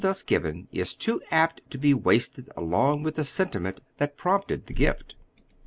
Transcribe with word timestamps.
tlms 0.01 0.25
given 0.25 0.67
is 0.71 0.95
too 0.95 1.21
apt 1.29 1.61
to 1.69 1.77
be 1.77 1.93
wasted 1.93 2.49
along 2.57 3.03
with 3.03 3.13
the 3.13 3.23
senti 3.23 3.59
ment 3.59 3.79
that 3.97 4.17
prompted 4.17 4.65
the 4.65 4.73
gift. 4.73 5.13